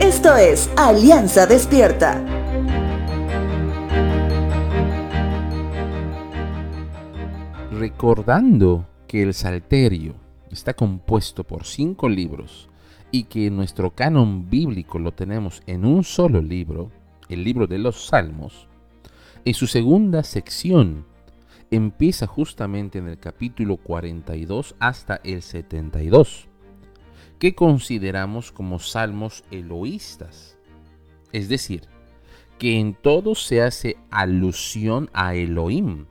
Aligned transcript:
Esto 0.00 0.36
es 0.36 0.70
Alianza 0.76 1.46
Despierta. 1.46 2.24
Recordando 7.72 8.86
que 9.08 9.22
el 9.22 9.34
Salterio 9.34 10.14
está 10.50 10.74
compuesto 10.74 11.44
por 11.44 11.64
cinco 11.64 12.08
libros 12.08 12.68
y 13.10 13.24
que 13.24 13.50
nuestro 13.50 13.90
canon 13.90 14.48
bíblico 14.48 14.98
lo 14.98 15.12
tenemos 15.12 15.62
en 15.66 15.84
un 15.84 16.04
solo 16.04 16.40
libro, 16.40 16.90
el 17.28 17.44
libro 17.44 17.66
de 17.66 17.78
los 17.78 18.06
Salmos, 18.06 18.68
en 19.44 19.54
su 19.54 19.66
segunda 19.66 20.22
sección 20.22 21.04
empieza 21.72 22.26
justamente 22.26 22.98
en 22.98 23.08
el 23.08 23.18
capítulo 23.18 23.76
42 23.76 24.76
hasta 24.78 25.20
el 25.24 25.42
72, 25.42 26.48
que 27.42 27.56
consideramos 27.56 28.52
como 28.52 28.78
salmos 28.78 29.42
eloístas. 29.50 30.56
Es 31.32 31.48
decir, 31.48 31.88
que 32.56 32.78
en 32.78 32.94
todo 32.94 33.34
se 33.34 33.62
hace 33.62 33.96
alusión 34.12 35.10
a 35.12 35.34
Elohim, 35.34 36.06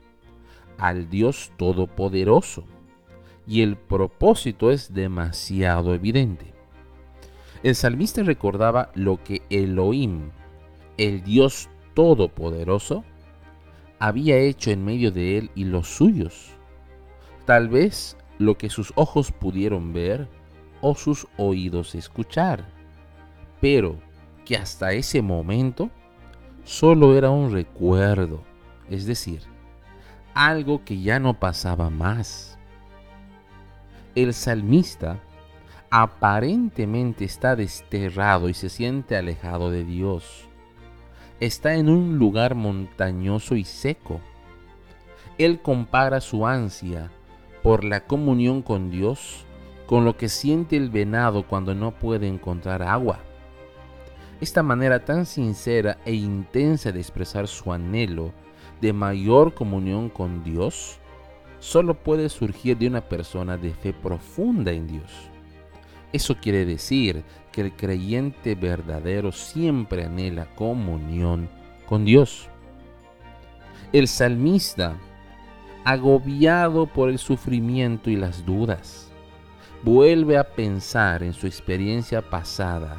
al 0.76 1.08
Dios 1.08 1.50
Todopoderoso, 1.56 2.66
y 3.46 3.62
el 3.62 3.78
propósito 3.78 4.70
es 4.70 4.92
demasiado 4.92 5.94
evidente. 5.94 6.52
El 7.62 7.76
salmista 7.76 8.22
recordaba 8.22 8.92
lo 8.94 9.24
que 9.24 9.40
Elohim, 9.48 10.32
el 10.98 11.22
Dios 11.22 11.70
Todopoderoso, 11.94 13.04
había 13.98 14.36
hecho 14.36 14.70
en 14.70 14.84
medio 14.84 15.10
de 15.10 15.38
él 15.38 15.50
y 15.54 15.64
los 15.64 15.88
suyos. 15.88 16.50
Tal 17.46 17.70
vez 17.70 18.18
lo 18.36 18.58
que 18.58 18.68
sus 18.68 18.92
ojos 18.96 19.32
pudieron 19.32 19.94
ver 19.94 20.28
o 20.82 20.94
sus 20.94 21.26
oídos 21.38 21.94
escuchar, 21.94 22.66
pero 23.60 23.96
que 24.44 24.56
hasta 24.56 24.92
ese 24.92 25.22
momento 25.22 25.88
solo 26.64 27.16
era 27.16 27.30
un 27.30 27.52
recuerdo, 27.52 28.42
es 28.90 29.06
decir, 29.06 29.40
algo 30.34 30.84
que 30.84 31.00
ya 31.00 31.18
no 31.18 31.38
pasaba 31.38 31.88
más. 31.88 32.58
El 34.14 34.34
salmista 34.34 35.20
aparentemente 35.90 37.24
está 37.24 37.56
desterrado 37.56 38.48
y 38.48 38.54
se 38.54 38.68
siente 38.68 39.16
alejado 39.16 39.70
de 39.70 39.84
Dios. 39.84 40.48
Está 41.38 41.74
en 41.74 41.88
un 41.88 42.18
lugar 42.18 42.54
montañoso 42.54 43.56
y 43.56 43.64
seco. 43.64 44.20
Él 45.38 45.60
compara 45.62 46.20
su 46.20 46.46
ansia 46.46 47.10
por 47.62 47.84
la 47.84 48.04
comunión 48.06 48.62
con 48.62 48.90
Dios 48.90 49.46
con 49.92 50.06
lo 50.06 50.16
que 50.16 50.30
siente 50.30 50.78
el 50.78 50.88
venado 50.88 51.46
cuando 51.46 51.74
no 51.74 51.90
puede 51.90 52.26
encontrar 52.26 52.82
agua. 52.82 53.18
Esta 54.40 54.62
manera 54.62 55.04
tan 55.04 55.26
sincera 55.26 55.98
e 56.06 56.14
intensa 56.14 56.92
de 56.92 56.98
expresar 56.98 57.46
su 57.46 57.74
anhelo 57.74 58.32
de 58.80 58.94
mayor 58.94 59.52
comunión 59.52 60.08
con 60.08 60.42
Dios 60.44 60.98
solo 61.58 61.92
puede 61.92 62.30
surgir 62.30 62.78
de 62.78 62.86
una 62.86 63.02
persona 63.02 63.58
de 63.58 63.74
fe 63.74 63.92
profunda 63.92 64.72
en 64.72 64.86
Dios. 64.86 65.12
Eso 66.10 66.36
quiere 66.36 66.64
decir 66.64 67.22
que 67.52 67.60
el 67.60 67.76
creyente 67.76 68.54
verdadero 68.54 69.30
siempre 69.30 70.06
anhela 70.06 70.46
comunión 70.54 71.50
con 71.86 72.06
Dios. 72.06 72.48
El 73.92 74.08
salmista, 74.08 74.96
agobiado 75.84 76.86
por 76.86 77.10
el 77.10 77.18
sufrimiento 77.18 78.08
y 78.08 78.16
las 78.16 78.46
dudas, 78.46 79.11
vuelve 79.82 80.36
a 80.38 80.44
pensar 80.44 81.22
en 81.22 81.32
su 81.32 81.46
experiencia 81.46 82.22
pasada 82.22 82.96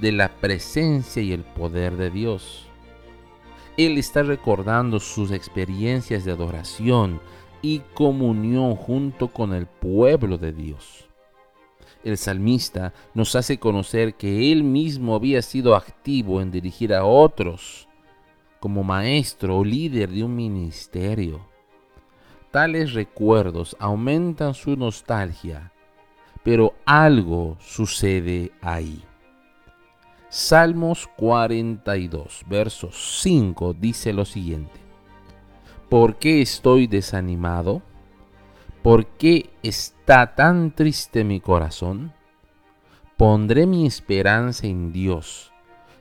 de 0.00 0.12
la 0.12 0.28
presencia 0.28 1.22
y 1.22 1.32
el 1.32 1.44
poder 1.44 1.96
de 1.96 2.10
Dios. 2.10 2.66
Él 3.76 3.98
está 3.98 4.22
recordando 4.22 5.00
sus 5.00 5.30
experiencias 5.30 6.24
de 6.24 6.32
adoración 6.32 7.20
y 7.62 7.80
comunión 7.94 8.76
junto 8.76 9.28
con 9.28 9.52
el 9.52 9.66
pueblo 9.66 10.38
de 10.38 10.52
Dios 10.52 11.06
el 12.06 12.16
salmista 12.16 12.94
nos 13.14 13.34
hace 13.34 13.58
conocer 13.58 14.14
que 14.14 14.52
él 14.52 14.62
mismo 14.62 15.16
había 15.16 15.42
sido 15.42 15.74
activo 15.74 16.40
en 16.40 16.52
dirigir 16.52 16.94
a 16.94 17.04
otros 17.04 17.88
como 18.60 18.84
maestro 18.84 19.58
o 19.58 19.64
líder 19.64 20.10
de 20.10 20.22
un 20.22 20.36
ministerio. 20.36 21.40
Tales 22.52 22.92
recuerdos 22.94 23.76
aumentan 23.80 24.54
su 24.54 24.76
nostalgia, 24.76 25.72
pero 26.46 26.74
algo 26.84 27.56
sucede 27.58 28.52
ahí. 28.62 29.02
Salmos 30.28 31.08
42, 31.16 32.44
verso 32.48 32.90
5 32.92 33.74
dice 33.74 34.12
lo 34.12 34.24
siguiente. 34.24 34.78
¿Por 35.88 36.18
qué 36.20 36.40
estoy 36.40 36.86
desanimado? 36.86 37.82
¿Por 38.84 39.06
qué 39.06 39.50
está 39.64 40.36
tan 40.36 40.70
triste 40.70 41.24
mi 41.24 41.40
corazón? 41.40 42.12
Pondré 43.16 43.66
mi 43.66 43.84
esperanza 43.84 44.68
en 44.68 44.92
Dios. 44.92 45.52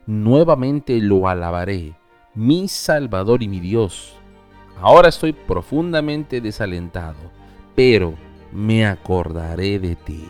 Nuevamente 0.05 1.01
lo 1.01 1.28
alabaré, 1.28 1.95
mi 2.35 2.67
Salvador 2.67 3.41
y 3.41 3.47
mi 3.47 3.59
Dios. 3.59 4.13
Ahora 4.79 5.09
estoy 5.09 5.34
profundamente 5.34 6.39
desalentado, 6.39 7.31
pero 7.75 8.13
me 8.55 8.85
acordaré 8.85 9.79
de 9.79 9.95
ti. 9.95 10.29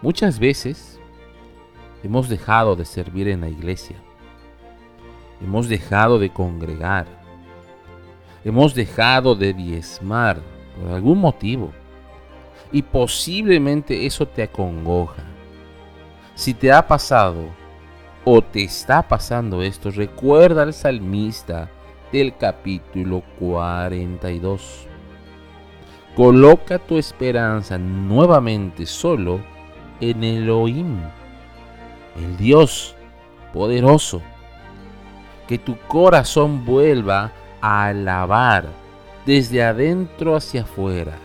Muchas 0.00 0.38
veces 0.38 1.00
hemos 2.02 2.28
dejado 2.28 2.76
de 2.76 2.84
servir 2.84 3.28
en 3.28 3.40
la 3.40 3.48
iglesia. 3.48 3.96
Hemos 5.42 5.68
dejado 5.68 6.18
de 6.18 6.30
congregar 6.30 7.06
hemos 8.46 8.76
dejado 8.76 9.34
de 9.34 9.52
diezmar 9.52 10.38
por 10.76 10.92
algún 10.92 11.18
motivo. 11.18 11.72
Y 12.70 12.80
posiblemente 12.80 14.06
eso 14.06 14.24
te 14.26 14.44
acongoja. 14.44 15.24
Si 16.36 16.54
te 16.54 16.70
ha 16.70 16.86
pasado 16.86 17.48
o 18.24 18.40
te 18.40 18.62
está 18.62 19.02
pasando 19.02 19.62
esto, 19.62 19.90
recuerda 19.90 20.62
al 20.62 20.72
salmista 20.72 21.68
del 22.12 22.36
capítulo 22.36 23.24
42. 23.40 24.86
Coloca 26.16 26.78
tu 26.78 26.96
esperanza 26.96 27.76
nuevamente 27.76 28.86
solo 28.86 29.38
en 30.00 30.24
Elohim, 30.24 30.96
el 32.16 32.38
Dios 32.38 32.96
poderoso. 33.52 34.22
Que 35.46 35.58
tu 35.58 35.76
corazón 35.86 36.64
vuelva 36.64 37.32
a 37.60 37.84
alabar 37.84 38.64
desde 39.26 39.62
adentro 39.62 40.34
hacia 40.34 40.62
afuera 40.62 41.18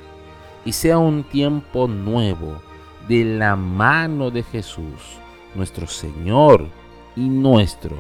y 0.65 0.73
sea 0.73 0.97
un 0.97 1.23
tiempo 1.23 1.87
nuevo 1.87 2.61
de 3.07 3.23
la 3.23 3.55
mano 3.55 4.29
de 4.29 4.43
Jesús, 4.43 5.19
nuestro 5.55 5.87
Señor 5.87 6.67
y 7.15 7.29
nuestro 7.29 7.95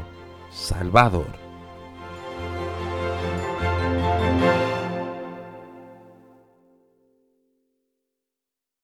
Salvador. 0.49 1.50